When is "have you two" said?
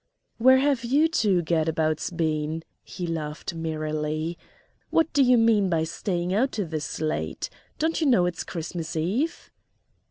0.57-1.43